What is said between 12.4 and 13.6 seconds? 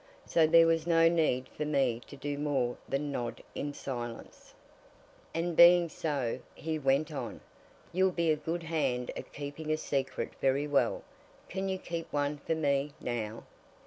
me, now?"